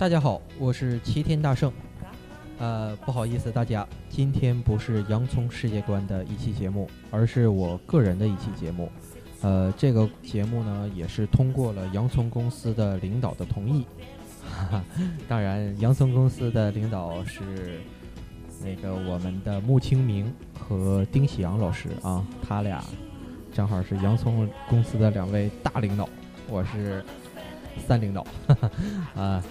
[0.00, 1.70] 大家好，我是齐天大圣。
[2.58, 8.90] 呃，不好意思，大家，今天不是洋葱世界观的一期节目，而是我个人的一期节目。
[9.42, 13.84] 呃，这个节目呢，也是通过了洋葱公司的领导的同意。
[14.50, 14.84] 哈哈，
[15.28, 17.78] 当然，洋葱公司的领导是
[18.64, 22.82] 那个我们的穆清明和丁喜阳老师啊，他俩
[23.52, 26.08] 正好是洋葱公司的两位大领导，
[26.48, 27.04] 我是
[27.86, 28.26] 三领导。
[28.46, 28.70] 哈哈，
[29.14, 29.44] 啊，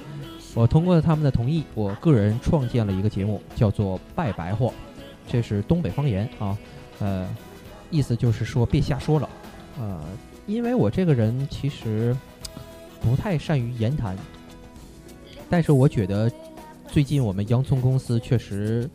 [0.56, 4.72] 我通过他们的同意，我个人创建了一个节目，叫做“拜白话”，
[5.28, 6.58] 这是东北方言啊，
[7.00, 7.28] 呃，
[7.92, 9.30] 意思就是说别瞎说了。
[9.80, 10.04] 呃，
[10.48, 12.16] 因为我这个人其实
[13.00, 14.18] 不太善于言谈，
[15.50, 16.30] 但是我觉得
[16.88, 18.90] 最近我们洋葱公司确实，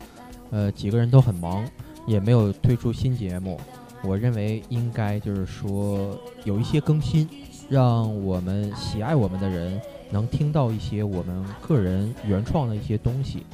[0.51, 1.65] 呃，几个人都很忙，
[2.05, 3.59] 也没有推出新节目。
[4.03, 7.27] 我认为应该就是说有一些更新，
[7.69, 13.45] 让我们喜爱我们的人能听到一些我们个人原创的一些东西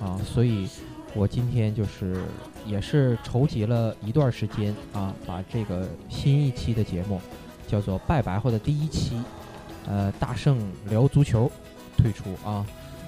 [0.00, 0.68] 啊，所以。
[1.14, 2.22] 我今天就是
[2.66, 7.18] 也是筹集了一段时间啊，把这个新一期的节目
[7.66, 9.18] 叫做“拜白后的第一期”，
[9.88, 10.58] 呃，大圣
[10.90, 11.50] 聊足球
[11.96, 12.64] 退出啊，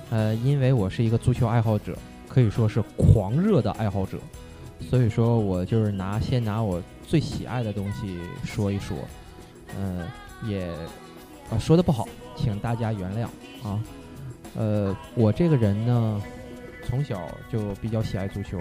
[0.09, 4.17] 呃，因为我是一个足球爱好者，可以说是狂热的爱好者，
[4.81, 8.97] 所以说我就是拿先拿我最喜爱的东西说一说，
[9.79, 10.09] 嗯，
[10.49, 10.67] 也
[11.51, 12.09] 啊说的不好，
[12.41, 13.25] 请大家原谅
[13.69, 13.79] 啊，
[14.57, 16.23] 呃，我这个人呢。
[16.83, 18.59] 从小就比较喜爱足球，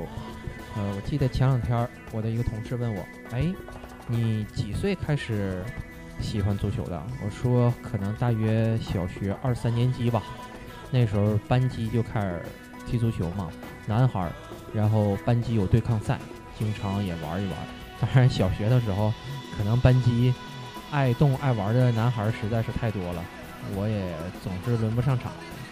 [0.75, 3.51] 呃，我记得前两天我的一个同事问我，哎，
[4.07, 5.63] 你几岁开始
[6.19, 7.01] 喜欢足球的？
[7.25, 10.21] 我说可能大约小学二三年级吧，
[10.91, 12.41] 那时候班级就开始
[12.85, 13.49] 踢足球嘛，
[13.87, 14.29] 男孩，
[14.73, 16.19] 然后班级有对抗赛，
[16.59, 17.55] 经常也玩一玩。
[18.01, 19.11] 当然小学的时候，
[19.57, 20.31] 可能班级
[20.91, 23.23] 爱动爱玩的男孩实在是太多了，
[23.75, 25.31] 我也总是轮不上场。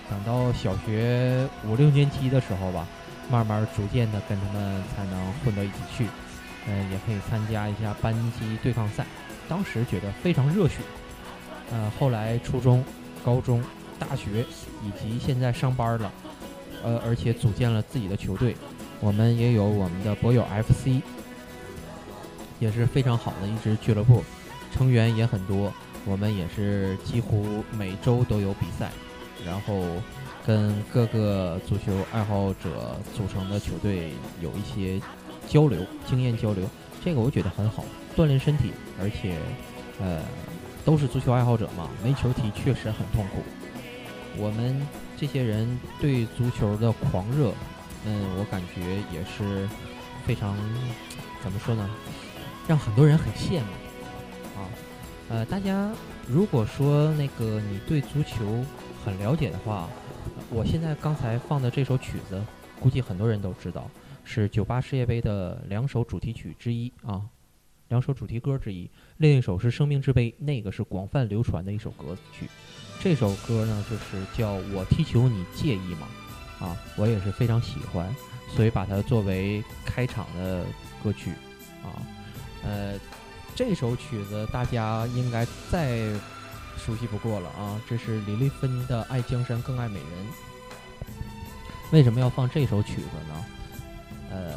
[0.09, 2.87] 等到小学五六年级的时候吧，
[3.29, 6.07] 慢慢逐渐的跟他们才能混到一起去，
[6.65, 9.05] 嗯，也可以参加一下班级对抗赛。
[9.49, 10.77] 当时觉得非常热血，
[11.71, 12.83] 呃，后来初中、
[13.23, 13.61] 高中、
[13.99, 14.45] 大学
[14.83, 16.11] 以及现在上班了，
[16.83, 18.55] 呃，而且组建了自己的球队，
[19.01, 21.01] 我们也有我们的博友 FC，
[22.59, 24.23] 也是非常好的一支俱乐部，
[24.73, 25.73] 成员也很多，
[26.07, 28.89] 我们也是几乎每周都有比赛。
[29.45, 29.83] 然后
[30.43, 34.99] 跟各个足球爱好者组成的球队有一些
[35.47, 35.79] 交流、
[36.09, 36.67] 经验交流，
[37.05, 37.85] 这个我觉得很好，
[38.15, 39.37] 锻炼身体，而且
[40.01, 40.21] 呃
[40.83, 43.43] 都是足球爱好者嘛，没球踢确实很痛苦。
[44.37, 44.81] 我们
[45.15, 47.53] 这些人对足球的狂热，
[48.05, 49.69] 嗯，我感觉也是
[50.25, 50.57] 非常
[51.43, 51.87] 怎么说呢，
[52.67, 53.86] 让很多人很羡慕。
[55.29, 55.91] 呃，大家
[56.27, 58.63] 如果说那个你对足球，
[59.03, 59.89] 很了解的话，
[60.49, 62.41] 我现在刚才放的这首曲子，
[62.79, 63.89] 估计很多人都知道，
[64.23, 67.21] 是九八世界杯的两首主题曲之一啊，
[67.89, 68.89] 两首主题歌之一。
[69.17, 72.47] 另一首是《生命之杯》，那个是广泛流传的一首歌曲。
[73.01, 76.07] 这首歌呢，就是叫我踢球你介意吗？
[76.59, 78.15] 啊，我也是非常喜欢，
[78.55, 80.65] 所以把它作为开场的
[81.03, 81.31] 歌曲
[81.83, 82.01] 啊。
[82.63, 82.97] 呃，
[83.57, 86.07] 这首曲子大家应该再。
[86.77, 87.81] 熟悉不过了啊！
[87.89, 90.09] 这是李丽芬的《爱江山更爱美人》。
[91.91, 93.45] 为什么要放这首曲子呢？
[94.29, 94.53] 呃，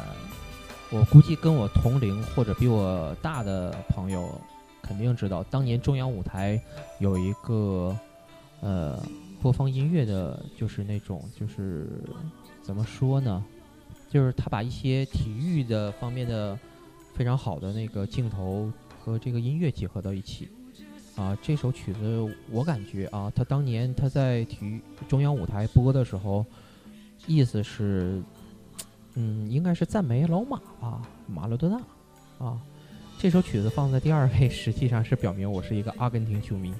[0.91, 4.39] 我估计跟我同龄或者比我大的朋友
[4.83, 6.61] 肯定知道，当年中央舞台
[6.99, 7.97] 有一个
[8.61, 9.03] 呃
[9.41, 11.87] 播放音乐的，就是那种就是
[12.61, 13.43] 怎么说呢？
[14.11, 16.57] 就是他把一些体育的方面的
[17.15, 18.71] 非常好的那个镜头
[19.03, 20.47] 和这个音乐结合到一起。
[21.15, 26.45] 啊，这首曲子我感觉啊，他当年他在体育中央舞台播的时候，
[27.27, 28.23] 意思是，
[29.15, 32.45] 嗯，应该是赞美老马吧，马勒多纳。
[32.45, 32.61] 啊，
[33.19, 36.73] 这首曲子放在第二位，实际上是表明我是一个阿根廷球迷。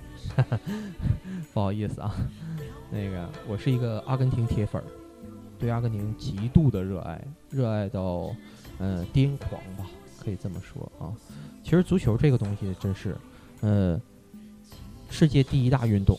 [1.54, 2.16] 不好意思啊，
[2.90, 4.82] 那个我是一个阿根廷铁粉，
[5.60, 8.34] 对阿根廷极度的热爱，热爱到
[8.80, 9.86] 嗯癫狂吧，
[10.24, 11.10] 可以这么说啊。
[11.64, 13.18] 其实足球这个东西真是，
[13.62, 14.00] 呃。
[15.14, 16.18] 世界第一大运动，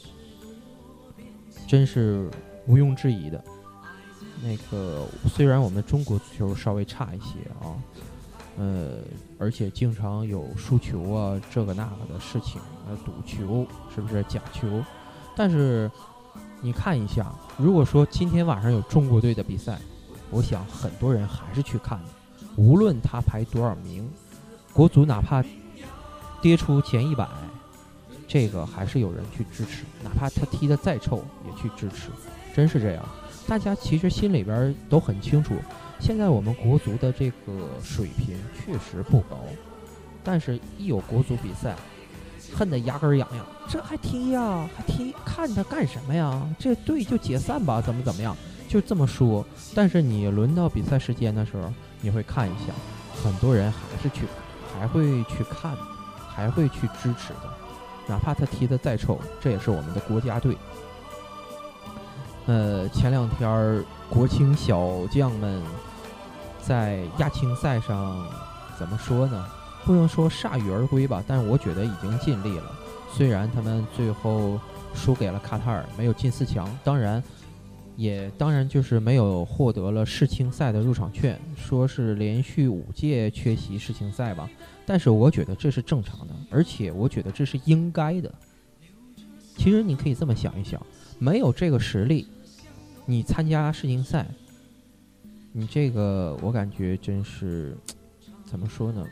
[1.66, 2.30] 真是
[2.66, 3.42] 毋庸置疑的。
[4.42, 7.72] 那个虽然我们中国足球稍微差一些啊，
[8.58, 8.98] 呃，
[9.38, 14.84] 而且经常有输球啊这个那个的事情，呃，赌球是不是假球？
[15.34, 15.90] 但是
[16.60, 19.80] 你看一下，如果说今天晚上有中国队的比赛，
[20.30, 22.08] 我想很多人还是去看的，
[22.56, 24.08] 无论他排多少名，
[24.72, 25.44] 国足哪怕
[26.40, 27.28] 跌出前一百。
[28.28, 32.08] 这个还是有人去支持，哪怕他踢得再臭也去支持，
[32.54, 33.04] 真是这样。
[33.46, 35.54] 大家其实心里边都很清楚，
[36.00, 39.38] 现在我们国足的这个水平确实不高，
[40.24, 41.76] 但是一有国足比赛，
[42.54, 43.44] 恨得牙根痒痒。
[43.68, 44.66] 这还踢呀？
[44.74, 45.14] 还踢？
[45.26, 46.42] 看他干什么呀？
[46.58, 47.82] 这队就解散吧？
[47.82, 48.34] 怎么怎么样？
[48.66, 49.44] 就这么说。
[49.74, 51.70] 但是你轮到比赛时间的时候，
[52.02, 52.72] 你会看一下，
[53.24, 54.26] 很多人还是去，
[54.78, 55.74] 还会去看，
[56.28, 57.48] 还会去支持的，
[58.06, 60.54] 哪怕他踢得再丑，这也是我们的国家队。
[62.46, 65.62] 呃，前两天儿国青小将们
[66.60, 68.26] 在亚青赛上
[68.76, 69.46] 怎么说呢？
[69.84, 72.64] 不能说铩羽而归吧，但是我觉得已经尽力了。
[73.12, 74.58] 虽然他们最后
[74.94, 77.22] 输给了卡塔尔，没有进四强，当然
[77.96, 84.48] 也当然就是没有获得了世青赛的入场券，说是连续五届缺席世青赛吧。
[84.84, 88.32] 但是我觉得这是正常的，而且我觉得这是应该的。
[89.56, 90.80] 其实你可以这么想一想。
[91.18, 92.26] 没有这个实力，
[93.06, 94.26] 你参加世青赛，
[95.52, 97.76] 你这个我感觉真是
[98.44, 99.06] 怎么说呢，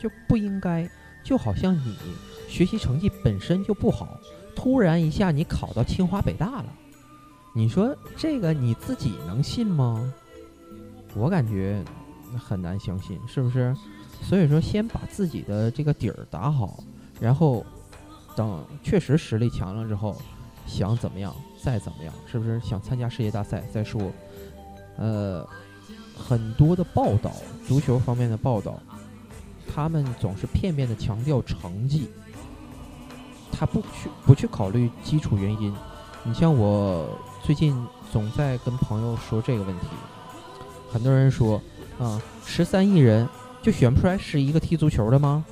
[0.00, 0.88] 就不应该。
[1.24, 1.94] 就好像你
[2.48, 4.18] 学习成绩本身就不好，
[4.56, 6.72] 突然一下你考到清华北大了，
[7.54, 10.12] 你说这个你自己能信吗？
[11.14, 11.82] 我感觉
[12.38, 13.74] 很难相信，是不是？
[14.22, 16.82] 所以说，先把自己的这个底儿打好，
[17.20, 17.64] 然后
[18.34, 20.16] 等确实实力强了之后。
[20.64, 24.00] 想怎么样，再怎么样，是不是想参加世界大赛再说？
[24.96, 25.46] 呃，
[26.16, 27.32] 很多的报道，
[27.66, 28.78] 足球方面的报道，
[29.66, 32.08] 他们总是片面的强调成绩，
[33.50, 35.74] 他不去不去考虑基础原因。
[36.22, 37.08] 你像我
[37.44, 37.76] 最近
[38.12, 39.86] 总在跟朋友说这个问题，
[40.92, 41.60] 很多人说
[41.98, 43.28] 啊，十三亿人
[43.60, 45.44] 就选不出来是一个踢足球的吗？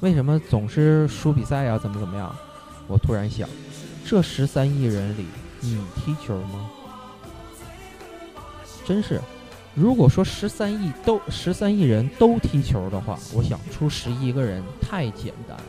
[0.00, 1.78] 为什么总是输比赛呀？
[1.78, 2.34] 怎么怎么样？
[2.86, 3.48] 我突然想。
[4.04, 5.24] 这十三亿人里，
[5.60, 6.70] 你踢球吗？
[8.84, 9.18] 真是，
[9.74, 15.64] 如果说十三亿都十三亿人都踢球的话，我想出十一个人太简单了。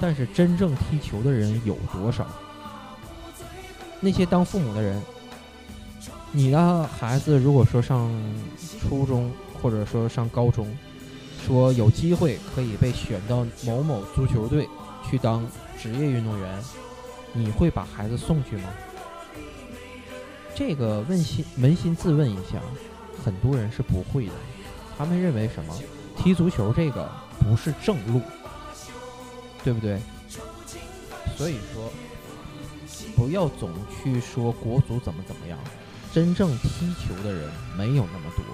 [0.00, 2.26] 但是真正踢球的人有多少？
[4.04, 5.02] 那些当父母的人，
[6.30, 8.10] 你的孩子如果说上
[8.78, 10.68] 初中或者说上高中，
[11.46, 14.68] 说有机会可以被选到某某足球队
[15.08, 15.46] 去当
[15.80, 16.62] 职业运动员。
[17.32, 18.68] 你会把孩子送去吗？
[20.54, 22.60] 这个问心扪心自问一下，
[23.24, 24.32] 很多人是不会的。
[24.96, 25.74] 他们认为什么？
[26.16, 27.10] 踢足球这个
[27.40, 28.20] 不是正路，
[29.64, 29.98] 对不对？
[31.36, 31.90] 所以说，
[33.16, 35.58] 不要总去说国足怎么怎么样，
[36.12, 38.44] 真正踢球的人没有那么多。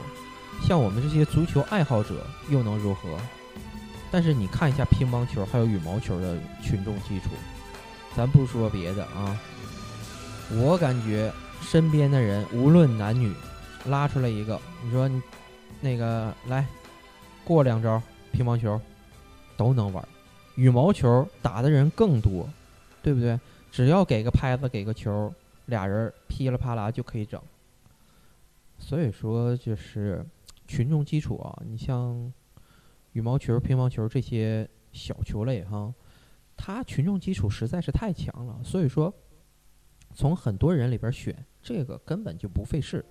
[0.66, 3.16] 像我们这些足球爱好者又能如何？
[4.10, 7.30] 但是你看一下乒乓球还有羽毛球的群众基础。
[8.16, 9.38] 咱不说别的啊，
[10.50, 11.32] 我感觉
[11.62, 13.32] 身边的人无论男女，
[13.86, 15.08] 拉出来一个，你说
[15.80, 16.66] 那个来
[17.44, 18.02] 过两招
[18.32, 18.80] 乒乓球
[19.56, 20.06] 都能玩，
[20.56, 22.49] 羽毛球打的人更多，
[23.00, 23.38] 对不对？
[23.70, 25.32] 只要给个拍子，给个球，
[25.66, 27.40] 俩人噼里啪啦就可以整。
[28.78, 30.24] 所以说，就是
[30.66, 32.32] 群众基础啊，你像
[33.12, 35.92] 羽毛球、乒乓球这些小球类哈。
[36.62, 39.10] 他群众基础实在是太强了，所以说
[40.14, 43.02] 从很多人里边选这个根本就不费事，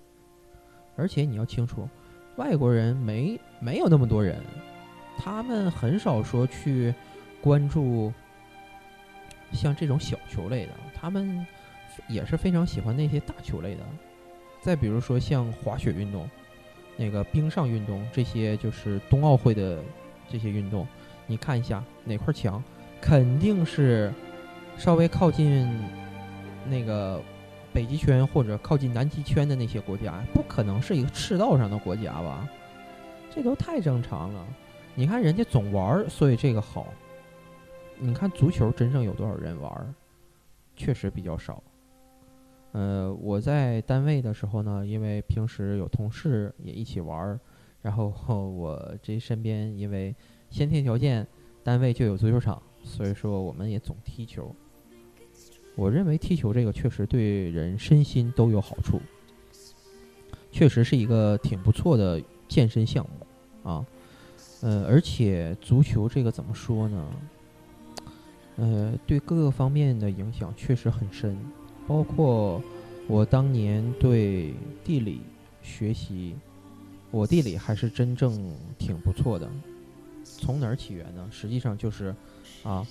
[0.96, 1.88] 而且你要清楚，
[2.36, 4.40] 外国人没没有那么多人，
[5.18, 6.94] 他们很少说去
[7.40, 8.12] 关注
[9.52, 11.46] 像这种小球类的，他们
[12.08, 13.80] 也是非常喜欢那些大球类的。
[14.62, 16.28] 再比如说像滑雪运动、
[16.96, 19.82] 那个冰上运动这些，就是冬奥会的
[20.28, 20.86] 这些运动，
[21.26, 22.62] 你看一下哪块强。
[23.00, 24.12] 肯定是
[24.76, 25.66] 稍微靠近
[26.68, 27.18] 那个
[27.72, 32.46] 北极圈或者靠近南极圈的那些国家，不可能是一个赤道上的国家吧？
[33.34, 34.46] 这都太正常了。
[34.94, 36.92] 你看人家总玩，所以这个好。
[37.96, 39.94] 你看足球真正有多少人玩？
[40.80, 41.62] 确实比较少。
[42.72, 47.38] 呃，我在单位的时候呢，因为平时有同事也一起玩儿，
[47.82, 48.08] 然后
[48.48, 50.14] 我这身边因为
[50.48, 51.26] 先天条件，
[51.62, 52.62] 单位就有足球场。
[52.82, 54.54] 所以说，我们也总踢球。
[55.76, 58.98] 我认为踢球这个确实对人身心都有好处，
[60.50, 63.86] 确实是一个挺不错的健身项目啊。
[64.62, 67.06] 呃，而且足球这个怎么说呢？
[68.60, 71.36] 呃，对各个方面的影响确实很深，
[71.88, 72.62] 包括
[73.08, 75.22] 我当年对地理
[75.62, 76.36] 学习，
[77.10, 79.50] 我地理还是真正挺不错的。
[80.22, 81.26] 从哪儿起源呢？
[81.30, 82.14] 实际上就是。
[82.62, 82.86] 啊，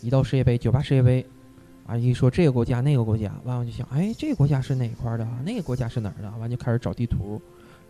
[0.00, 1.26] 一到世界杯，九八世界杯，
[1.86, 5.28] 啊，一说这个国家那个国家，完了就想，哎，这个国家是哪块的？
[5.44, 6.30] 那个国家是哪儿的？
[6.38, 7.38] 完就开始找地图，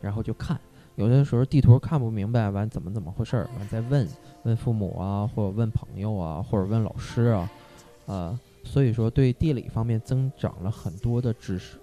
[0.02, 0.60] 然后就看。
[0.96, 4.06] 有的时候地图看不明白，完怎么怎么回事儿，完再问
[4.42, 7.50] 问父母啊，或者问朋友啊，或者问老师啊，
[8.06, 11.78] 啊，所以说对地理方面增长了很多的知识，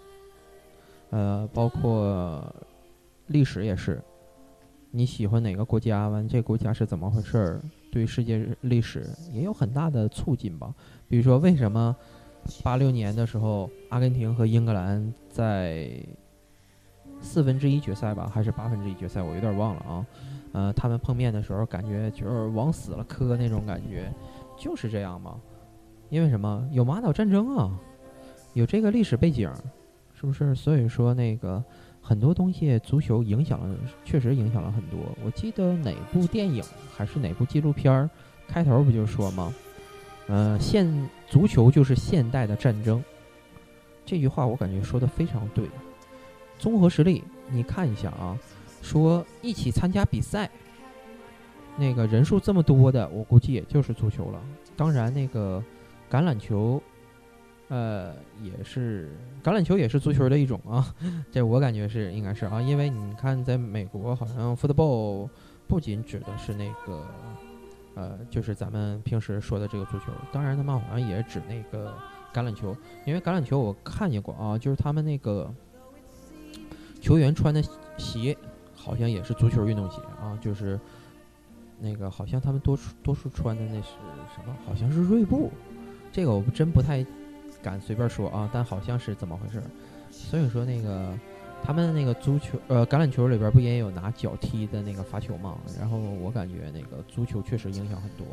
[1.10, 2.44] 呃，包括
[3.28, 4.00] 历史也是，
[4.92, 7.62] 你喜欢哪个国家，完这国家是怎么回事儿，
[7.92, 10.72] 对世界历史也有很大的促进吧。
[11.08, 11.96] 比如说为什么
[12.62, 15.90] 八六年的时候，阿根廷和英格兰在。
[17.22, 20.06] 四分之一决赛吧，还是八分之一决赛，我有点忘了啊。
[20.54, 24.12] 呃，他们碰面的时候，感觉就是往死了磕那种感觉，
[24.58, 25.36] 就是这样嘛。
[26.10, 26.68] 因为什么？
[26.72, 27.78] 有马岛战争啊，
[28.54, 29.52] 有这个历史背景，
[30.14, 30.56] 是不是？
[30.56, 31.64] 所以说那个
[32.02, 35.00] 很多东西，足球影响了，确实影响了很多。
[35.26, 36.64] 我记得哪部电影
[36.96, 38.10] 还是哪部纪录片儿，
[38.48, 39.54] 开头不就说吗？
[40.28, 40.88] 呃，现
[41.28, 43.04] 足球就是现代的战争。
[44.06, 45.70] 这句话我感觉说的非常对。
[46.60, 48.38] 综合实力，你看一下啊，
[48.82, 50.50] 说一起参加比赛，
[51.78, 54.42] 那个人数这么多的，我估计也就是足球了。
[54.76, 55.64] 当然，那个
[56.10, 56.82] 橄榄球，
[57.68, 59.12] 呃，也是
[59.44, 60.94] 橄榄球也是足球的一种啊。
[61.32, 65.30] 这我感觉是应该是啊，因为你看，在美国好像 football
[65.68, 67.06] 不仅指的是那个，
[67.96, 71.94] 呃，就是咱们平时说的这个足球，当然他们好像也指那个
[72.34, 75.54] 橄榄球，因为橄榄球我看见过啊，就是他们那个。
[77.08, 77.64] 球员穿的
[77.98, 78.38] 鞋
[78.76, 80.78] 好像也是足球运动鞋啊，就是
[81.80, 83.88] 那个好像他们多数多数穿的那是
[84.36, 84.54] 什么？
[84.66, 85.50] 好像是锐步，
[86.12, 87.06] 这个我真不太
[87.64, 89.64] 敢随便说啊，但好像是怎么回事？
[90.12, 91.18] 所以说那个
[91.64, 95.58] 他们那个足球呃橄榄球里边不也有拿脚踢的那个罚球吗？
[95.80, 98.28] 然后我感觉那个足球确实影响很多。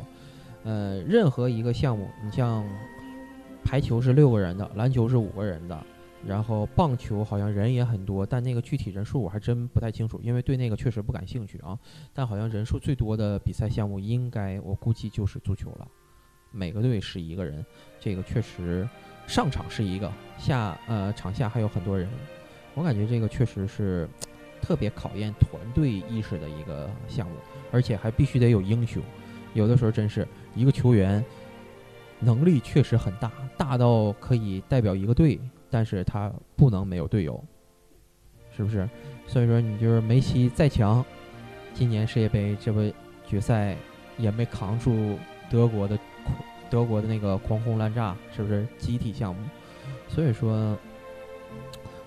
[0.65, 2.67] 呃，任何一个项目，你像
[3.63, 5.81] 排球是六个人的，篮球是五个人的。
[6.27, 11.77] 然后棒球好像人也很多，但那个具体人数我还真不太清楚，因为对那个确实不感兴趣啊。
[12.13, 15.87] 但好像人数最多的比赛项目应该我估计就是足球了，
[16.51, 17.63] 每个队十一个人，
[17.99, 18.89] 这个确实
[19.27, 22.09] 上场是一个，下呃场下还有很多人，
[22.73, 24.09] 我感觉这个确实是
[24.61, 27.35] 特别考验团队意识的一个项目，
[27.71, 29.01] 而且还必须得有英雄，
[29.53, 31.23] 有的时候真是一个球员
[32.19, 35.39] 能力确实很大，大到可以代表一个队。
[35.69, 37.43] 但是他不能没有队友，
[38.55, 38.87] 是不是？
[39.27, 41.03] 所以说你就是梅西再强，
[41.73, 42.79] 今年世界杯这不
[43.27, 43.75] 决赛
[44.17, 45.17] 也没扛住
[45.49, 45.99] 德国的
[46.69, 49.41] 德国的那个狂轰滥炸，是不是集体项目？
[50.07, 50.77] 所以说，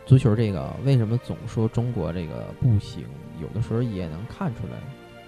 [0.06, 3.04] 足球这个为什么总说中国这个不行？
[3.42, 4.78] 有的时候也能看出来，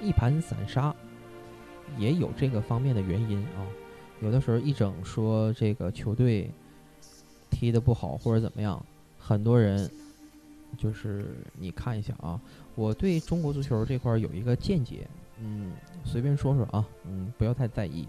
[0.00, 0.94] 一盘散沙，
[1.98, 3.66] 也有这个方面的原因啊。
[4.20, 6.50] 有的时候一整说这个球队。
[7.50, 8.80] 踢得不好或者怎么样，
[9.18, 9.90] 很多人
[10.78, 12.40] 就是你看一下啊，
[12.74, 15.06] 我对中国足球这块有一个见解，
[15.38, 15.72] 嗯，
[16.04, 18.06] 随便说说啊，嗯，不要太在意，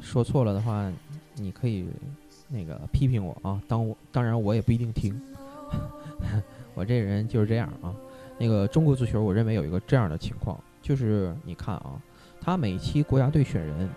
[0.00, 0.92] 说错了的话，
[1.36, 1.86] 你可以
[2.48, 5.20] 那个批评我啊，当我当然我也不一定听，
[6.74, 7.94] 我这人就是这样啊。
[8.38, 12.00] 那个中国足球，我认为有一个这样的情况，就是你看啊，
[12.40, 13.88] 他每期国家队选人。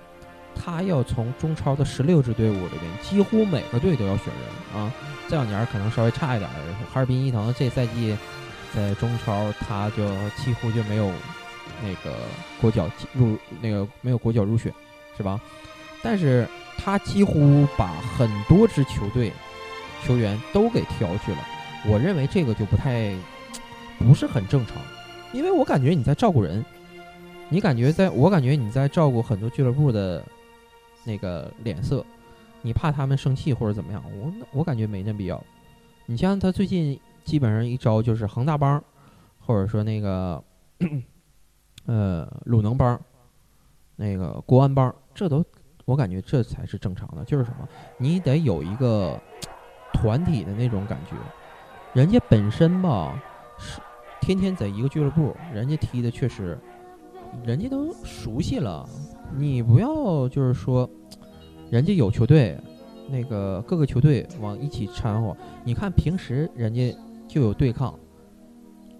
[0.56, 4.92] 他要从中超的十六支队伍里边，几乎每个队都要选人啊。
[5.28, 6.50] 这两年可能稍微差一点，
[6.92, 8.16] 哈尔滨伊藤这赛季
[8.74, 10.08] 在中超他就
[10.38, 11.12] 几乎就没有
[11.82, 12.16] 那个
[12.62, 14.72] 国脚入那个没有国脚入选，
[15.18, 15.40] 是吧？
[16.04, 16.48] 但是
[16.78, 19.32] 他几乎把很多支球队
[20.04, 21.38] 球员都给挑去了。
[21.88, 23.16] 我认为这个就不太
[23.98, 24.78] 不是很正常，
[25.34, 26.64] 因为我感觉你在照顾人，
[27.50, 30.24] 你感觉在我感觉你在照顾很多俱乐部的。
[31.06, 32.06] 那个脸色，
[32.62, 34.04] 你怕他们生气或者怎么样？
[34.20, 35.42] 我我感觉没那必要。
[36.08, 38.84] 你像他最近基本上一招就是恒大帮，
[39.40, 40.44] 或者说那个
[41.86, 43.00] 呃鲁能帮，
[43.96, 45.44] 那个国安帮，这都
[45.86, 47.24] 我感觉这才是正常的。
[47.24, 49.20] 就是什么，你得有一个
[49.94, 51.16] 团体的那种感觉。
[51.94, 53.18] 人家本身吧
[53.58, 53.80] 是
[54.22, 56.58] 天天在一个俱乐部，人家踢的确实，
[57.44, 58.88] 人家都熟悉了。
[59.38, 60.90] 你不要就是说，
[61.70, 62.58] 人家有球队，
[63.10, 65.36] 那个各个球队往一起掺和。
[65.64, 66.96] 你看平时人家
[67.28, 67.94] 就有对抗，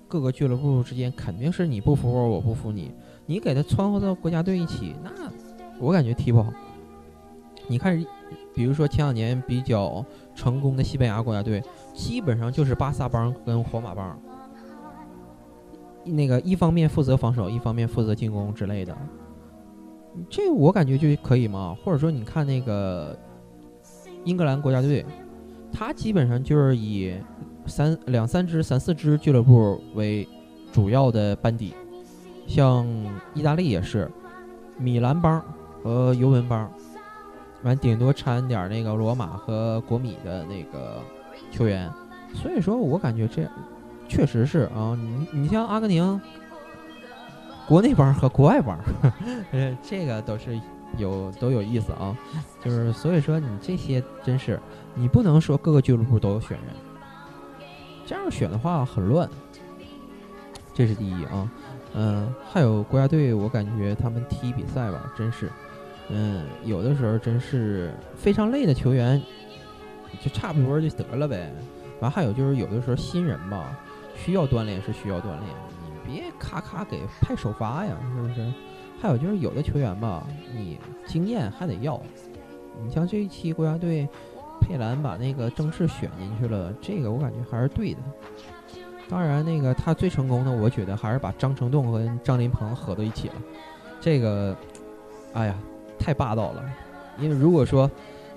[0.08, 2.92] 各个俱乐部之间肯定是你不服我，我不服你。
[3.26, 5.10] 你给他掺和到国家队一起，那
[5.80, 6.52] 我感觉踢不好。
[7.68, 8.06] 你看，
[8.54, 10.06] 比如说前两年比较
[10.36, 11.64] 成功的西班牙国家队，
[11.94, 14.20] 基本上就是巴萨帮跟皇马帮，
[16.04, 18.96] 那个一方面负责防守，一方面负责进攻之类的。
[20.30, 23.18] 这我感觉就可以嘛，或者说你看那个
[24.24, 25.06] 英格兰国家队，
[25.72, 27.14] 他基本上就是以
[27.66, 30.28] 三两三支、三四支俱乐部为
[30.72, 31.74] 主要的班底，
[32.48, 32.88] 像
[33.34, 34.10] 意大利也是
[34.78, 35.44] 米兰帮
[35.84, 36.72] 和尤文帮，
[37.64, 41.02] 完顶多掺点那个罗马和国米的那个
[41.52, 41.92] 球员，
[42.34, 43.48] 所以说我感觉这
[44.08, 46.22] 确实是啊，你你像阿根廷。
[47.68, 48.78] 国内班和国外班，
[49.52, 50.60] 呃，这个都是
[50.98, 52.16] 有都有意思啊，
[52.64, 54.60] 就是所以说你这些真是
[54.94, 56.76] 你不能说各个俱乐部都有选人，
[58.06, 59.28] 这样选的话很乱，
[60.74, 61.52] 这是第一啊，
[61.96, 65.52] 嗯，还有国家队，我感觉他们踢比赛吧，真是，
[66.10, 69.20] 嗯，有的时候真是非常累的球员，
[70.22, 71.52] 就差不多就得了呗，
[72.00, 73.76] 完还有就是有的时候新人吧，
[74.16, 75.44] 需要锻炼是需要锻炼。
[76.08, 78.54] 别咔咔给派首发呀，是不是？
[79.02, 82.02] 还有就是有的球员吧，你经验还得要。
[82.84, 84.08] 你像这一期国家队，
[84.62, 88.00] 佩兰把那个郑智选进去了，这个我感觉还是对的。
[89.08, 93.36] 当然，那个他最成功的，我觉得还是把张成栋和张琳芃合到一起了。
[94.02, 94.56] 这个，
[95.34, 95.56] 哎呀，
[96.00, 96.64] 太霸道了。
[97.20, 97.90] 因为如果说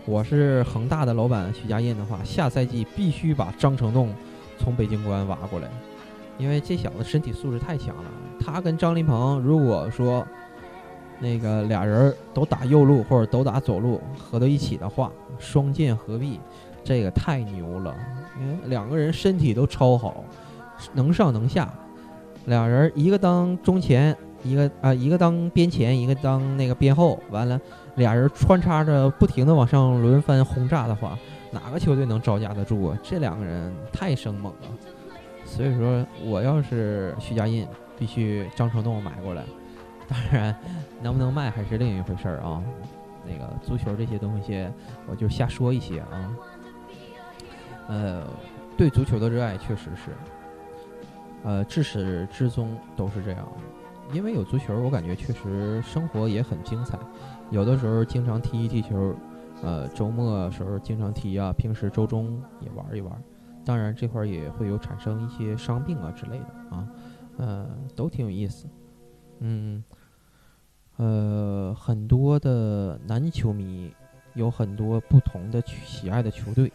[0.05, 4.13] 我是恒大的老板徐家印的话，下赛季必须把张成栋
[4.59, 5.69] 从北京国安挖过来。
[6.39, 8.05] 因为这小子身体素质太强了，
[8.41, 10.27] 他跟张琳芃如果说
[11.19, 16.39] 那个俩人都打右路或者都打左路合到一起的话，双剑合璧，
[16.85, 17.95] 这个太牛了。
[18.41, 20.23] 因为两个人身体都超好，
[20.95, 21.69] 能上能下，
[22.47, 27.61] 俩人一个当中前，一个啊一个当边前，一个当那个边后，完了
[27.97, 31.19] 俩人穿插着不停的往上轮番轰炸的话，
[31.51, 32.99] 哪个球队能招架得住啊？
[33.03, 34.69] 这两个人太生猛了。
[35.49, 37.67] 所以说，我要是徐家印，
[37.99, 39.43] 必须张成栋买过来。
[40.07, 40.55] 当然，
[41.03, 42.63] 能不能卖还是另一回事儿啊。
[43.27, 44.69] 那个足球这些东西，
[45.07, 46.37] 我就瞎说一些啊。
[47.89, 48.23] 呃，
[48.77, 50.13] 对足球的热爱确实是，
[51.43, 53.49] 呃，至始至终都是这样。
[54.13, 56.99] 因为有足球，我感觉确实生活也很精彩。
[57.51, 59.15] 有的时候经常踢一踢球，
[59.63, 63.13] 呃，周末时候经常踢啊，平时周中也玩一玩。
[63.69, 66.89] 当然，这块儿也会有产生一些伤病啊之类的啊，
[67.37, 68.67] 呃，都挺有意思。
[69.41, 69.85] 嗯，
[70.97, 73.93] 呃，很多的男球迷
[74.33, 76.73] 有很多不同的喜爱的球队。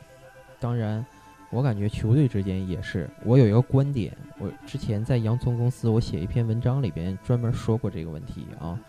[0.60, 1.04] 当然，
[1.50, 3.10] 我感觉球队之间也是。
[3.26, 8.80] 我有一个观点，我之前在洋葱公司我写一篇文章里边专门说过这个问题啊，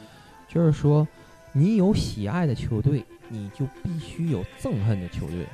[0.46, 1.08] 就是说，
[1.54, 5.46] 你有喜爱的球队，你就必须有憎恨的球队。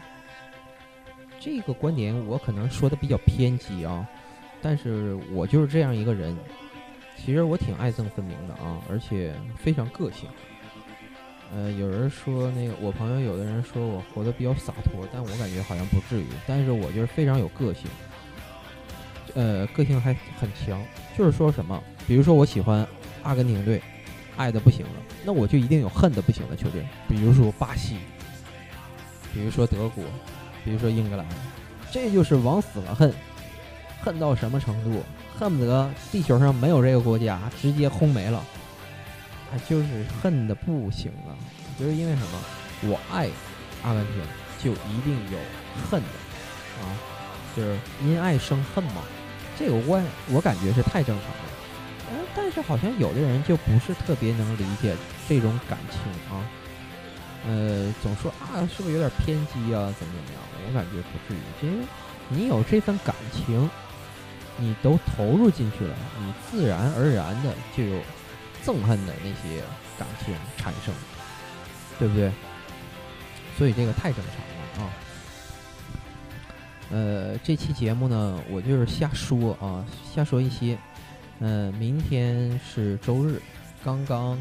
[1.40, 4.06] 这个观点我可能说的比较偏激啊，
[4.60, 6.36] 但是我就是这样一个人。
[7.16, 10.28] 其实我挺爱憎分明的啊，而且非常个性。
[11.52, 16.26] 呃，有人说那个我朋友有的人说我活得比较洒脱，但我感觉好像不至于。
[16.46, 17.90] 但是我就是非常有个性，
[19.34, 20.82] 呃，个性还很强。
[21.16, 22.86] 就是说什么，比如说我喜欢
[23.22, 23.82] 阿根廷队，
[24.36, 24.92] 爱的不行了，
[25.24, 27.96] 那我就一定有恨的不行的球队，比如说巴西，
[29.34, 30.04] 比如说德国。
[30.64, 31.26] 比如说英格兰，
[31.90, 33.12] 这就是往死了恨，
[34.02, 35.02] 恨到什么程度？
[35.38, 38.38] 恨不得地球上没有这个国家，直接轰没了。
[39.50, 41.32] 啊，就是恨的不行啊！
[41.78, 42.38] 就是因为什么？
[42.82, 43.28] 我爱
[43.82, 44.22] 阿根廷，
[44.62, 45.38] 就一定有
[45.90, 46.08] 恨的
[46.80, 46.84] 啊！
[47.56, 49.02] 就是因爱生恨嘛。
[49.58, 51.50] 这个我我感觉是太正常了。
[52.34, 54.94] 但是好像有的人就不是特别能理解
[55.28, 56.00] 这种感情
[56.34, 56.44] 啊。
[57.46, 59.92] 呃，总说那，是不是有点偏激啊？
[59.98, 60.40] 怎么怎么样？
[60.66, 61.86] 我感觉不至于，因为
[62.28, 63.68] 你有这份感情，
[64.56, 68.00] 你都投入进去了，你自然而然的就有
[68.64, 69.62] 憎恨的那些
[69.98, 70.94] 感情产生，
[71.98, 72.30] 对不对？
[73.58, 74.92] 所以这个太正常了啊。
[76.92, 79.84] 呃，这期节目呢，我就是瞎说啊，
[80.14, 80.76] 瞎说一些。
[81.42, 83.40] 嗯，明天是周日，
[83.84, 84.36] 刚刚。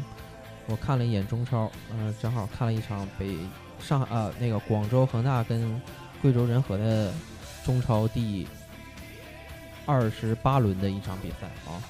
[0.66, 3.38] 我看了一眼中超，嗯，正好看了一场北
[3.80, 5.80] 上啊那个广州恒大跟
[6.22, 7.12] 贵州人和的
[7.64, 8.46] 中超第
[9.86, 11.82] 二十八轮的一场比赛啊，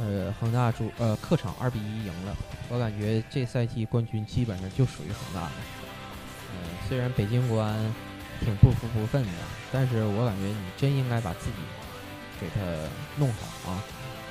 [0.00, 2.36] 呃，恒大主呃客场二比一赢了，
[2.68, 5.52] 我感觉这赛季冠军基本上就属于恒大了。
[6.52, 6.56] 嗯，
[6.88, 7.74] 虽然北京国安
[8.40, 9.30] 挺不服不忿的，
[9.72, 11.56] 但是我感觉你真应该把自己
[12.40, 12.60] 给他
[13.16, 13.82] 弄好啊。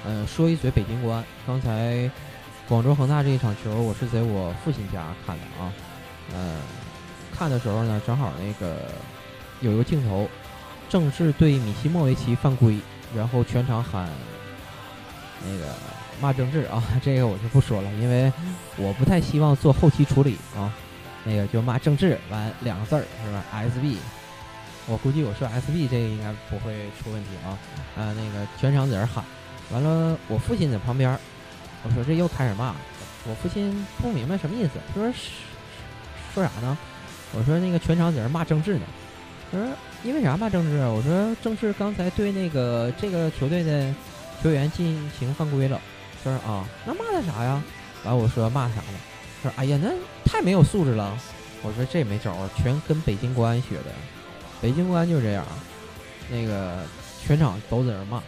[0.06, 2.10] 嗯，说一嘴北京国安，刚才。
[2.66, 5.74] 广州恒大这一场球，我是在我父亲家看的啊。
[6.34, 6.62] 嗯，
[7.44, 8.78] 看的时候呢，正好那个
[9.60, 10.30] 有一个镜头，
[10.88, 12.80] 正是对米西莫维奇犯规，
[13.14, 14.08] 然后全场喊
[15.46, 15.66] 那个
[16.22, 16.82] 骂郑智啊。
[17.04, 18.32] 这个我就不说了，因为
[18.78, 20.74] 我不太希望做后期处理啊。
[21.26, 23.98] 那个就骂政治，完两个字儿是吧？SB，
[24.88, 27.60] 我估计我说 SB 这个应该不会出问题啊。
[27.98, 29.22] 啊，那个全场在那喊，
[29.70, 31.20] 完了我父亲在旁边，
[31.84, 32.74] 我说这又开始骂，
[33.28, 35.14] 我父亲不明白什么意思，他说
[36.34, 36.78] 说啥呢？
[37.36, 38.86] 我说那个全场在那骂郑智呢。
[39.52, 39.68] 他说
[40.04, 40.90] 因为啥骂郑智啊？
[40.90, 43.94] 我说郑智刚才对那个这个球队的
[44.42, 45.80] 球员进行犯规了。
[46.24, 47.62] 他说啊，那骂他啥呀？
[48.04, 49.00] 完我说骂啥了？
[49.42, 49.92] 他说哎呀，那
[50.26, 51.18] 太没有素质了。
[51.62, 53.86] 我说这没招儿，全跟北京国安学的。
[54.62, 55.46] 北京国安就这样，
[56.30, 56.84] 那个
[57.22, 58.22] 全场都在那骂。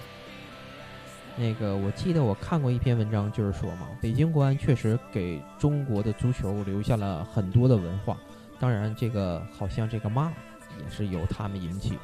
[1.36, 8.16] 那个我记得我看过一篇文章，就是说嘛，北京国安确实给中国的足球留下了很多的文化。
[8.58, 10.32] 当然，这个好像这个骂
[10.80, 12.02] 也是由他们引起的，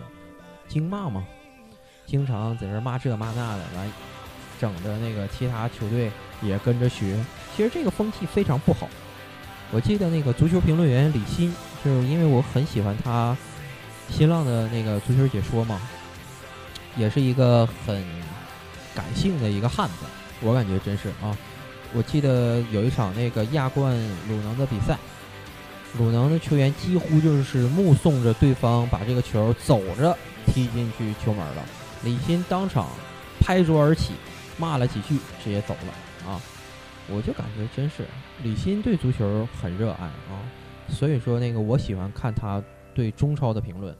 [0.67, 1.25] 经骂嘛，
[2.05, 3.91] 经常在这骂这骂那的，完
[4.59, 6.11] 整的那个其他球队
[6.41, 7.17] 也跟着学。
[7.55, 8.87] 其实这个风气非常不好。
[9.71, 13.35] 我记得那个足球评论员李欣，就是因为我很喜欢他
[14.09, 15.79] 新浪的那个足球解说嘛，
[16.97, 18.03] 也是一个很
[18.93, 20.05] 感性的一个汉子。
[20.41, 21.35] 我感觉真是啊，
[21.93, 24.97] 我记得有一场那个亚冠鲁能的比赛。
[25.97, 31.63] 鲁能的球员几乎就是目送着对方把这个球走着踢进去球门了。
[32.03, 32.87] 李鑫当场
[33.39, 34.13] 拍桌而起，
[34.57, 36.31] 骂了几句，直接走了。
[36.31, 36.41] 啊，
[37.09, 38.05] 我就感觉真是
[38.41, 40.41] 李鑫对足球很热爱啊。
[40.87, 43.95] 所以说那个我喜欢看他对中超的评论。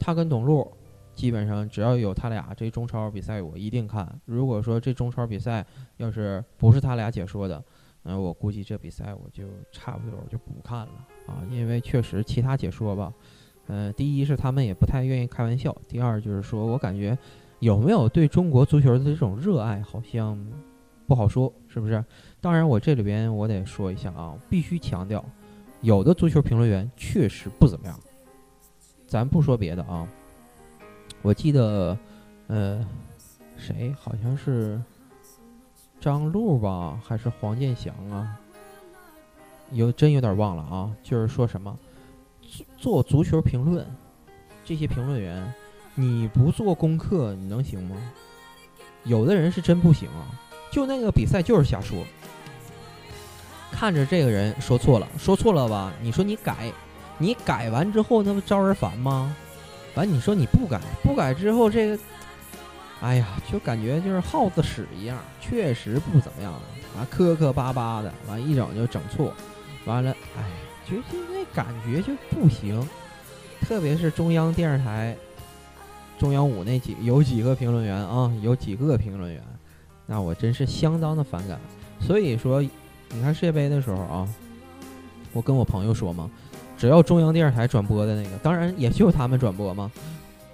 [0.00, 0.70] 他跟董路
[1.14, 4.20] 基本上只要有他俩这中超比赛，我一定看。
[4.24, 5.64] 如果说这中超比赛
[5.96, 7.62] 要是不是他俩解说的，
[8.02, 11.06] 那我估计这比赛我就差不多就不看了。
[11.28, 13.12] 啊，因为确实其他解说吧，
[13.66, 17.16] 呃，第一是他们也不太愿意开玩笑，第二就是说我感觉
[17.60, 20.36] 有没有对中国足球的这种热爱，好像
[21.06, 22.04] 不好说，是不是？
[22.40, 25.24] 当然，我这里边我得说一下啊，必须强调，
[25.82, 27.98] 有的足球评论员确实不怎么样。
[29.06, 30.06] 咱不说别的啊，
[31.22, 31.98] 我记得，
[32.46, 32.86] 呃，
[33.56, 34.80] 谁好像是
[35.98, 38.38] 张璐吧，还是黄健翔啊？
[39.72, 41.76] 有真有点忘了啊，就是说什么
[42.76, 43.86] 做足球评论，
[44.64, 45.52] 这些评论员，
[45.94, 47.96] 你不做功课你能行吗？
[49.04, 50.28] 有的人是真不行啊，
[50.70, 52.04] 就那个比赛就是瞎说，
[53.70, 55.92] 看着这个人说错了，说错了吧？
[56.02, 56.72] 你说你改，
[57.18, 59.34] 你改完之后那不招人烦吗？
[59.94, 61.98] 完你说你不改，不改之后这个，
[63.00, 66.52] 哎呀，就感觉就是耗子屎一样，确实不怎么样。
[66.96, 69.32] 完磕磕巴巴的，完一整就整错。
[69.88, 70.44] 完了，哎，
[70.88, 72.86] 就是那感觉就不行，
[73.62, 75.16] 特别是中央电视台、
[76.18, 79.42] 中央五那几有几个评论员啊，有几个评论员，
[80.06, 81.58] 那我真是相当的反感。
[82.00, 84.28] 所以说，你看世界杯的时候啊，
[85.32, 86.30] 我跟我朋友说嘛，
[86.76, 89.90] 只要中央电视台转播的那个，当然也就他们转播嘛。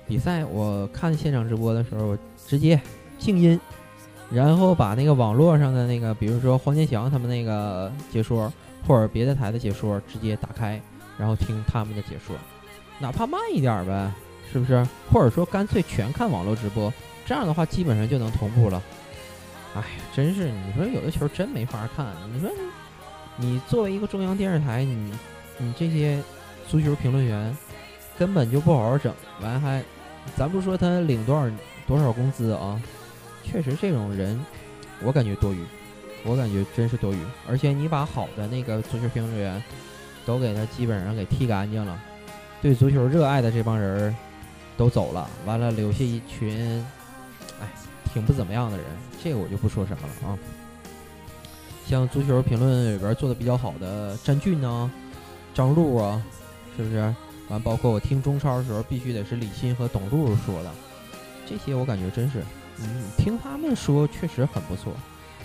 [0.06, 2.16] 比赛我看现场直播的时候，
[2.46, 2.80] 直接
[3.18, 3.58] 静音，
[4.34, 8.52] 然后把那个网络上的那个，比如说黄健翔他们那个解说。
[8.86, 10.78] 或者别的台的解说直接打开，
[11.16, 12.36] 然后听他们的解说，
[12.98, 14.12] 哪怕慢一点呗，
[14.52, 14.86] 是不是？
[15.10, 16.92] 或者说干脆全看网络直播，
[17.24, 18.82] 这样的话基本上就能同步了。
[19.74, 22.08] 哎呀，真是你说有的球真没法看。
[22.30, 22.50] 你说
[23.38, 25.10] 你作为一个中央电视台，你
[25.56, 26.22] 你这些
[26.68, 27.56] 足球评论员
[28.18, 29.82] 根本就不好好整，完还
[30.36, 31.50] 咱不说他领多少
[31.86, 32.78] 多少工资啊，
[33.44, 34.40] 确实这种人
[35.02, 35.58] 我感觉多余。
[36.26, 39.62] 我感觉真是多余，而且你把好的那个足球评论员
[40.24, 42.02] 都给他基本上给踢干净了，
[42.62, 44.16] 对足球热爱的这帮人
[44.74, 46.82] 都走了，完了留下一群，
[47.60, 47.68] 哎，
[48.10, 48.86] 挺不怎么样的人，
[49.22, 50.38] 这个我就不说什么了啊。
[51.86, 54.90] 像足球评论里边做的比较好的詹俊呢、
[55.52, 56.24] 张璐啊，
[56.74, 57.14] 是不是？
[57.50, 60.70] 完，包括我听中超的时候，必须得是李欣和董路说的，
[61.46, 62.42] 这些我感觉真是，
[62.80, 64.92] 嗯，听他们说确实很不错。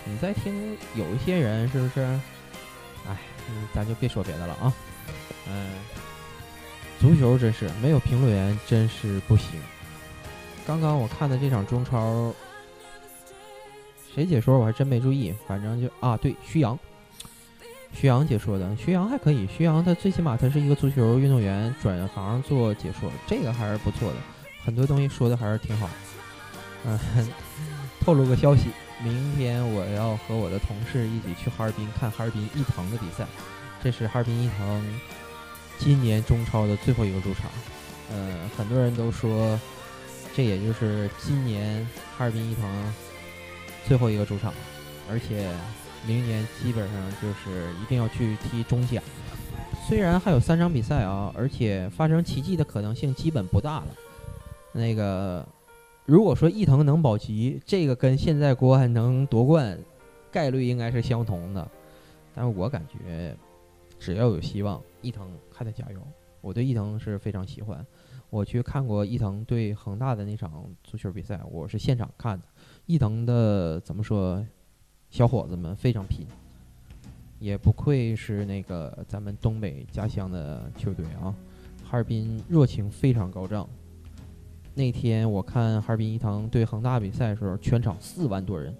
[0.05, 2.01] 你再听有一些人是不是？
[3.07, 3.17] 哎，
[3.73, 4.73] 咱就别说别的了啊。
[5.47, 5.69] 嗯，
[6.99, 9.59] 足球真是没有评论员真是不行。
[10.65, 12.33] 刚刚我看的这场中超，
[14.13, 15.33] 谁解说我还真没注意。
[15.47, 16.77] 反正就啊，对，徐阳，
[17.93, 19.47] 徐阳解说的，徐阳还可以。
[19.47, 24.17] 徐阳他最起码他是一个足球运动员，转行做解说，这个还是不错的。
[24.63, 25.89] 很多东西说的还是挺好。
[26.85, 26.99] 嗯，
[28.01, 28.69] 透露个消息。
[29.01, 33.25] 明天我要和我的同事一起去哈尔滨看哈尔滨伊藤的比赛，
[33.81, 34.99] 这是哈尔滨伊藤
[35.77, 37.49] 今年中超的最后一个主场。
[38.11, 39.57] 呃，很多人都说
[40.35, 41.87] 这也就是今年
[42.17, 42.93] 哈尔滨伊藤
[43.87, 44.53] 最后一个主场，
[45.09, 45.49] 而且
[46.05, 49.01] 明年基本上就是一定要去踢中甲。
[49.87, 53.87] 虽然还有三场比赛啊，而且发生奇迹的可能性基本不大了。
[54.73, 55.47] 那个，
[56.09, 59.77] 如果说伊藤能保级，这个跟现在国安能夺冠
[60.31, 61.69] 概率应该是相同的。
[62.33, 63.37] 但是我感觉，
[63.99, 66.01] 只要有希望，伊藤还得加油。
[66.41, 67.85] 我对伊藤是非常喜欢。
[68.31, 72.45] 我去看过伊藤对恒大的那场足球比赛，我是现场看的。
[72.87, 74.43] 伊藤的怎么说，
[75.11, 76.25] 小伙子们非常拼。
[77.37, 81.29] 也不愧是那个咱们东北家乡的球队啊，
[81.83, 83.69] 哈尔滨热情非常高涨。
[84.79, 88.73] 那天我看哈尔滨伊藤对恒大比赛的时候，全场四万多人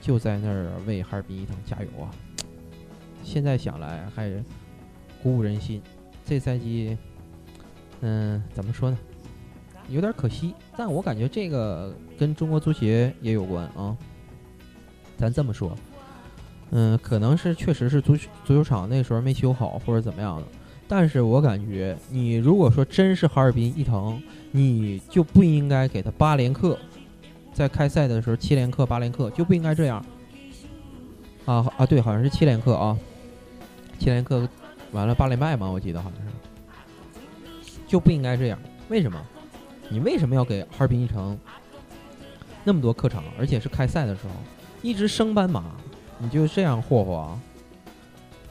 [0.00, 2.08] 就在那儿为哈尔滨伊藤加油啊！
[3.24, 4.30] 现在想来还
[5.20, 5.82] 鼓舞人心。
[6.24, 6.96] 这赛季，
[8.02, 8.98] 嗯，怎么说呢？
[9.88, 13.98] 有点可惜，但我感觉这个跟中国足协也有关啊。
[15.16, 15.76] 咱这么说。
[16.70, 20.46] 嗯，可能是确实是足足球场那时候没修好或者怎么样的，
[20.86, 26.78] 但是我感觉你如果说真是哈尔滨伊藤，你就不应该给他八连克，
[27.52, 30.04] 在开赛的时候七连克八连克就不应该这样。
[31.44, 32.96] 啊啊，对，好像是七连克啊，
[33.98, 34.48] 七连克
[34.92, 38.58] 完了八连败嘛，我记得好像是，就不应该这样。
[38.88, 39.20] 为什么？
[39.88, 41.36] 你为什么要给哈尔滨一城
[42.62, 44.30] 那么多客场，而且是开赛的时候
[44.82, 45.64] 一直升班马？
[46.18, 47.40] 你就这样霍霍啊？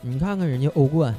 [0.02, 1.16] 你看看人家欧冠，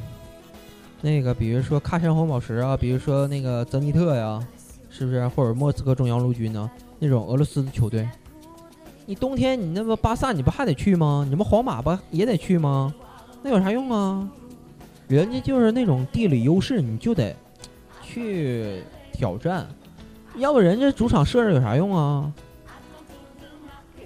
[1.01, 4.47] 那个比如说喀山红宝石啊，比如说那个泽尼特呀，
[4.93, 5.27] 是不是？
[5.29, 6.71] 或者莫斯科中央陆军呢？
[6.99, 8.07] 那种俄罗斯的球队，
[9.07, 11.27] 你冬天你那个巴萨你不还得去吗？
[11.29, 12.95] 你们皇马不也得去吗？
[13.43, 14.29] 那有啥用啊？
[15.09, 17.35] 人家就是那种地理优势，你就得
[18.03, 19.67] 去挑战，
[20.37, 22.33] 要不人家主场设置有啥用啊？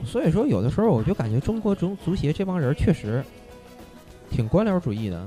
[0.05, 3.25] 所以说，有的时候我就感觉中国足足协这帮人确实
[4.31, 5.27] 挺官僚主义的。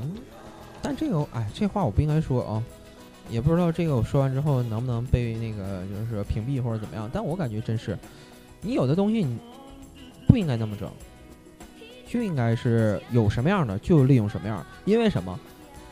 [0.82, 2.64] 但这个，哎，这话我不应该说啊，
[3.30, 7.10] 也不知道这个我说完之后能不能被那个就是屏蔽或者怎么样。
[7.14, 7.98] 但我感觉真是，
[8.62, 9.38] 你有的东西你
[10.28, 10.90] 不应该那么整，
[12.08, 14.66] 就应该是有什么样的就利用什么样。
[14.86, 15.40] 因为什么，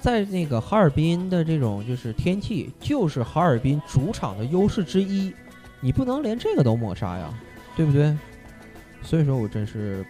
[0.02, 5.34] 在那个哈尔滨的这种就是天气，就是哈尔滨主场的优势之一，
[5.80, 7.34] 你不能连这个都抹杀呀，
[7.76, 8.16] 对不对？
[9.04, 10.06] 所以说我真是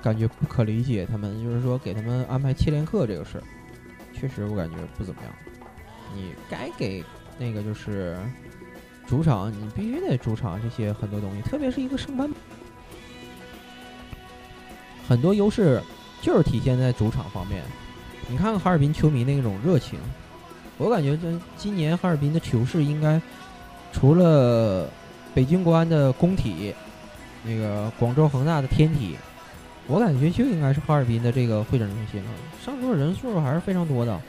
[0.00, 3.44] 感觉不可理解，他们就是说给他们安排七连课这个事儿，
[4.12, 5.32] 确实我感觉不怎么样。
[6.14, 7.04] 你该给
[7.38, 8.18] 那个就是
[9.06, 12.30] 主场，你必须得主场这些很多东西，特别是一个升班，
[15.08, 15.82] 很多优势
[16.20, 17.62] 就是体现在主场方面。
[18.28, 19.98] 你看看哈尔滨球迷那种热情，
[20.78, 23.20] 我感觉这今年哈尔滨的球市应该
[23.92, 24.88] 除了
[25.34, 26.74] 北京国安的工体。
[27.42, 29.16] 那个广州恒大的天体，
[29.86, 32.30] 我感觉就应该是哈尔滨的这个会展中心了。
[32.62, 34.20] 上座人数还是非常多的，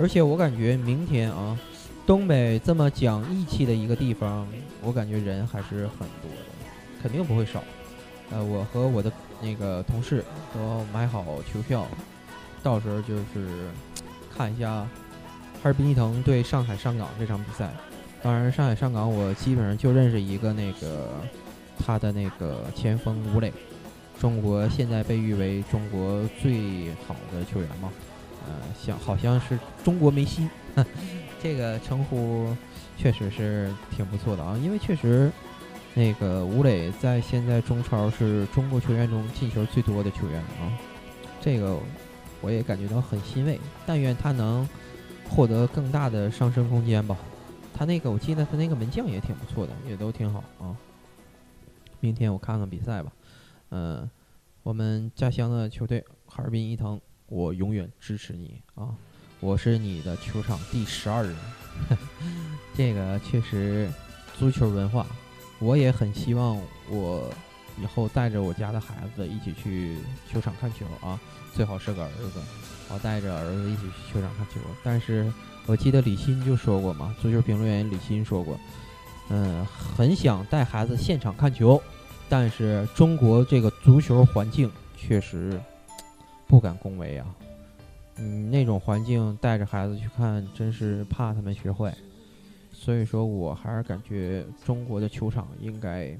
[0.00, 1.58] 而且我感觉明天啊，
[2.06, 4.48] 东北这么讲义气的一个地方，
[4.82, 7.62] 我感觉人还是很多的，肯定不会少。
[8.30, 11.86] 呃，我和我的那个同事都买好球票，
[12.62, 13.68] 到时候就是
[14.34, 14.88] 看一下哈
[15.64, 17.70] 尔滨伊藤对上海上港这场比赛。
[18.22, 21.08] 当然，上海上港我基本上就认识一个那个。
[21.82, 23.50] 他的那个前锋吴磊，
[24.20, 27.90] 中国现在被誉为中国最好的球员嘛？
[28.46, 30.48] 呃，像好像是中国梅西，
[31.42, 32.54] 这个称呼
[32.96, 34.58] 确实是挺不错的啊。
[34.62, 35.30] 因为确实，
[35.94, 40.72] 那个吴磊在现在中超是中国球员中进球最多的球员啊。
[41.40, 41.78] 这个
[42.40, 44.68] 我也感觉到很欣慰，但愿他能
[45.28, 47.16] 获得更大的上升空间吧。
[47.74, 50.76] 他那个我记得他那个门将也挺不错的，也都挺好啊。
[52.00, 53.10] 明天我看看比赛吧，
[53.70, 54.08] 嗯，
[54.62, 58.88] 我们家乡的球队哈尔滨伊藤，我永远支持你啊！
[59.38, 61.34] 我是你的球场第十二人，
[62.76, 63.88] 这个确实
[64.36, 65.06] 足球文化，
[65.60, 67.32] 我也很希望我
[67.80, 69.96] 以后带着我家的孩子一起去
[70.30, 71.18] 球场看球啊，
[71.54, 72.40] 最好是个儿子，
[72.92, 74.60] 我带着儿子一起去球场看球。
[74.82, 75.32] 但是
[75.66, 78.58] 我记得李欣就说过嘛，足球评论员李欣说过。
[79.28, 81.80] 嗯，很想带孩子现场看球，
[82.28, 85.58] 但是中国这个足球环境确实
[86.50, 87.36] 不敢恭维啊。
[88.16, 91.96] 嗯，那种环境带着孩子去看，真是怕他们学坏。
[92.72, 96.18] 所以说我还是感觉中国的球场应该，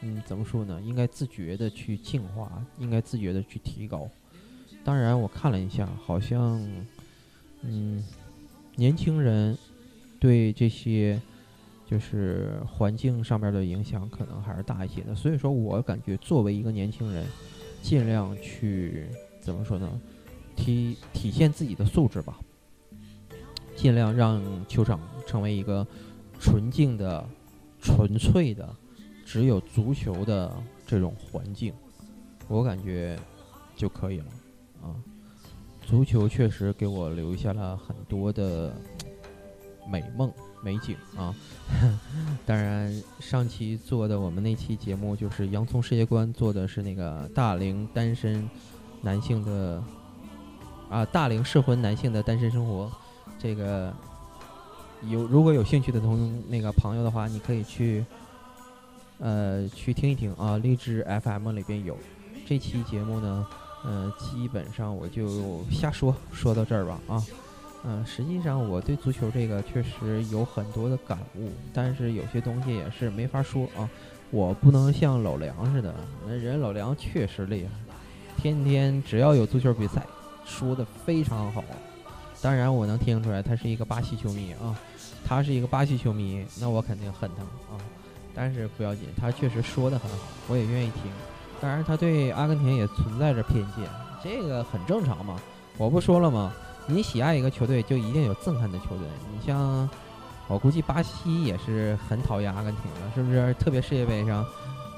[0.00, 0.80] 嗯，怎么说呢？
[0.80, 4.08] 应该自觉的去净化，应该自觉的去提高。
[4.82, 6.66] 当然，我看了一下，好像，
[7.60, 8.02] 嗯，
[8.76, 9.58] 年轻人
[10.18, 11.20] 对这些。
[11.86, 17.26] 就是环境上面的影响可能还是大一些的，所以说我感觉作为一个年轻人，
[17.84, 19.06] 尽量去
[19.42, 20.00] 怎么说呢？
[20.56, 22.38] 体体现自己的素质吧，
[23.76, 25.86] 尽量让球场成为一个
[26.40, 27.22] 纯净的、
[27.82, 28.66] 纯粹的、
[29.26, 30.50] 只有足球的
[30.86, 31.74] 这种环境，
[32.48, 33.18] 我感觉
[33.76, 34.26] 就可以了
[34.82, 34.96] 啊。
[35.82, 38.74] 足球确实给我留下了很多的
[39.86, 40.32] 美梦。
[40.64, 41.34] 美景啊，
[42.46, 48.48] 当然上期做的我们那期节目就是洋葱世界观，做的是那个大龄单身
[49.02, 49.84] 男性的
[50.88, 52.90] 啊，大龄适婚男性的单身生活。
[53.38, 53.92] 这个
[55.02, 58.02] 有如果有兴趣的同那个朋友的话，你可以去
[59.18, 61.98] 呃去听一听啊，荔枝 FM 里边有
[62.46, 63.46] 这期节目呢。
[63.86, 67.22] 嗯，基本上我就瞎说说到这儿吧啊。
[67.86, 73.88] 嗯，实际上我对足球这个确实有很多的感悟，但是有些东西也是没法说啊。
[74.30, 75.94] 我不能像老梁似的，
[76.26, 77.94] 那人老梁确实厉害，
[78.36, 80.02] 天天只要有足球比赛，
[80.44, 81.62] 说的非常好。
[82.42, 84.74] 当然我能听出来他是一个巴西球迷啊，
[85.24, 87.42] 他是一个巴西球迷，那我肯定恨他
[87.74, 87.78] 啊。
[88.34, 90.16] 但是不要紧，他确实说的很好，
[90.48, 91.02] 我也愿意听。
[91.60, 93.88] 当然他对阿根廷也存在着偏见，
[94.22, 95.38] 这个很正常嘛。
[95.76, 96.52] 我不说了吗？
[96.86, 99.06] 你喜爱一个球队，就一定有憎恨的球队。
[99.32, 99.88] 你像，
[100.46, 103.54] 我估计巴西也是很讨厌阿根廷的，是不是？
[103.54, 104.44] 特别世界杯上，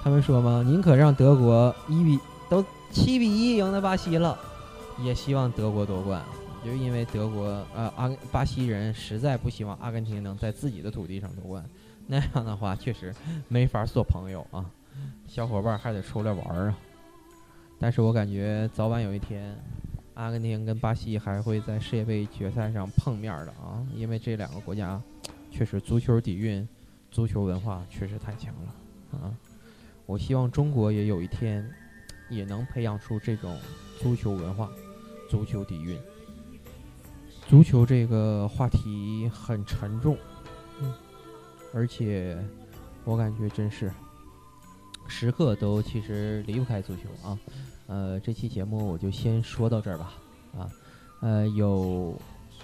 [0.03, 0.65] 他们说吗？
[0.67, 2.19] 宁可让德国一比
[2.49, 4.37] 都七比一赢了巴西了，
[4.99, 6.21] 也希望德国夺冠。
[6.65, 7.45] 就因为德国
[7.77, 11.65] 呃阿巴西人实在不希望阿根廷能在自己的土地上夺冠，
[12.09, 13.15] 那样的话确实
[13.47, 14.67] 没法做朋友啊。
[15.29, 16.77] 小伙伴还得出来玩啊。
[17.79, 19.57] 但是我感觉早晚有一天。
[20.17, 25.01] 阿根廷跟巴西还会在世界杯决赛上碰面的啊，因为这两个国家
[25.51, 26.67] 确实足球底蕴、
[27.11, 29.37] 足球文化确实太强了啊！
[30.07, 31.69] 我希望中国也有一天
[32.31, 33.59] 也能培养出这种
[34.01, 34.71] 足球文化、
[35.29, 35.99] 足球底蕴。
[37.47, 40.17] 足球这个话题很沉重，
[40.81, 40.95] 嗯，
[41.75, 42.43] 而且
[43.05, 43.93] 我感觉真是
[45.09, 47.39] 时刻都其实离不开足球啊。
[47.87, 50.13] 呃，这期节目我就先说到这儿吧。
[50.59, 50.69] 啊，
[51.21, 52.15] 呃，有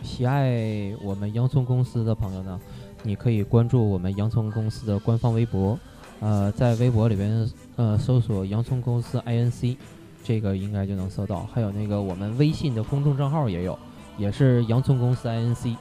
[0.02, 2.60] 喜爱我们洋葱公司的朋友呢，
[3.02, 5.78] 你可以关注我们洋葱公司的官方微博。
[6.20, 9.76] 呃，在微博里边，呃，搜索“洋葱公司 INC”，
[10.22, 11.44] 这个应该就能搜到。
[11.52, 13.76] 还有那个我们微信的公众账号也有，
[14.16, 15.76] 也是洋葱公司 INC。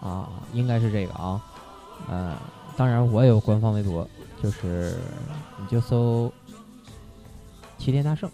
[0.00, 1.40] 啊，应该是这个啊。
[2.08, 2.36] 呃，
[2.76, 4.04] 当然我也有官方微博，
[4.42, 4.96] 就是
[5.60, 6.32] 你就搜
[7.78, 8.30] “齐天大圣”。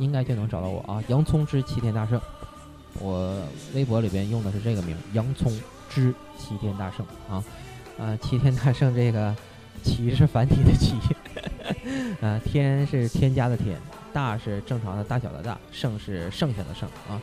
[0.00, 1.00] 应该就能找到我啊！
[1.06, 2.20] 洋葱之齐天大圣，
[2.98, 3.40] 我
[3.74, 5.56] 微博里边用的是这个名，洋葱
[5.88, 7.44] 之齐天大圣啊，
[7.96, 9.32] 啊，齐天大圣这个
[9.84, 10.96] 齐是繁体的齐，
[12.20, 13.78] 啊，天是添加的天，
[14.12, 17.22] 大是正常的大小的大，圣是剩下的圣啊，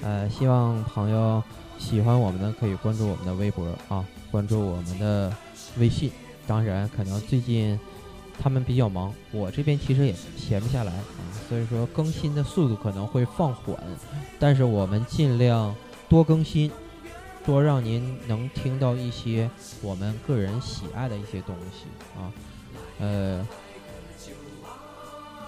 [0.00, 1.42] 呃，希望朋友
[1.76, 5.36] 喜欢我们的可以关注我们的微博啊，关注我们的
[5.76, 6.12] 微信，
[6.46, 7.78] 当然可能最近。
[8.42, 11.04] 他们比较忙，我这边其实也闲不下来啊，
[11.48, 13.76] 所以说更新的速度可能会放缓，
[14.40, 15.72] 但是我们尽量
[16.08, 16.72] 多更新，
[17.44, 19.48] 多让您能听到一些
[19.82, 21.86] 我们个人喜爱的一些东西
[22.18, 22.32] 啊，
[22.98, 23.46] 呃，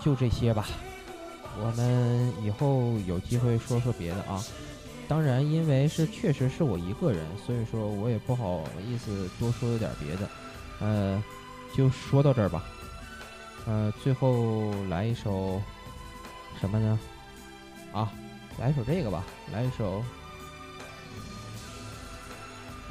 [0.01, 0.69] 就这些吧，
[1.59, 4.45] 我们以后有机会说说别的啊，
[5.09, 10.29] 当然因为是确实是我一个人，所以说我也不好意思多说点别的，
[10.81, 11.23] 呃，
[11.75, 12.63] 就说到这儿吧。
[13.67, 15.61] 呃，最后来一首
[16.61, 16.99] 什么呢？
[17.93, 18.13] 啊，
[18.59, 20.05] 来一首这个吧，来一首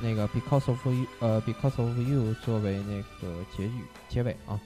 [0.01, 4.59] 那个 Because of You，呃，Because of You 作为那个结语结尾啊。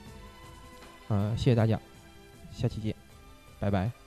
[1.08, 1.78] 呃，谢谢大家，
[2.52, 2.94] 下期见，
[3.58, 3.97] 拜拜。